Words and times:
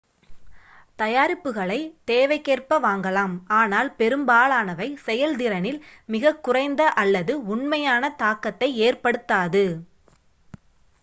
தயாரிப்புகளைத் 0.99 1.91
தேவைக்கேற்ப 2.07 2.79
வாங்கலாம் 2.85 3.35
ஆனால் 3.57 3.89
பெரும்பாலானவை 3.95 4.89
செயல்திறனில் 5.05 5.79
மிகக்குறைந்த 6.09 6.81
அல்லது 7.03 7.35
உண்மையான 7.51 8.13
தாக்கத்தை 8.17 8.71
ஏற்படுத்தாது 8.81 9.65